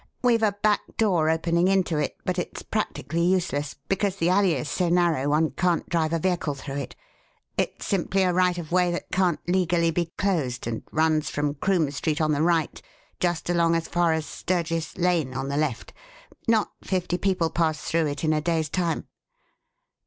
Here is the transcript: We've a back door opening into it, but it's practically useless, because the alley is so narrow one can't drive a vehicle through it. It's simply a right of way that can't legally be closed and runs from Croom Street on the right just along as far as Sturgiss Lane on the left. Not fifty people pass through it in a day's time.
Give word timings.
We've 0.23 0.41
a 0.41 0.53
back 0.63 0.97
door 0.97 1.29
opening 1.29 1.67
into 1.67 1.99
it, 1.99 2.15
but 2.25 2.39
it's 2.39 2.63
practically 2.63 3.21
useless, 3.21 3.75
because 3.87 4.15
the 4.15 4.29
alley 4.29 4.55
is 4.55 4.67
so 4.67 4.89
narrow 4.89 5.29
one 5.29 5.51
can't 5.51 5.87
drive 5.89 6.11
a 6.11 6.17
vehicle 6.17 6.55
through 6.55 6.77
it. 6.77 6.95
It's 7.55 7.85
simply 7.85 8.23
a 8.23 8.33
right 8.33 8.57
of 8.57 8.71
way 8.71 8.89
that 8.91 9.11
can't 9.11 9.39
legally 9.47 9.91
be 9.91 10.11
closed 10.17 10.65
and 10.65 10.81
runs 10.91 11.29
from 11.29 11.53
Croom 11.53 11.91
Street 11.91 12.19
on 12.19 12.31
the 12.31 12.41
right 12.41 12.81
just 13.19 13.47
along 13.47 13.75
as 13.75 13.87
far 13.87 14.11
as 14.11 14.25
Sturgiss 14.25 14.97
Lane 14.97 15.35
on 15.35 15.49
the 15.49 15.55
left. 15.57 15.93
Not 16.47 16.71
fifty 16.83 17.19
people 17.19 17.51
pass 17.51 17.81
through 17.83 18.07
it 18.07 18.23
in 18.23 18.33
a 18.33 18.41
day's 18.41 18.69
time. 18.69 19.05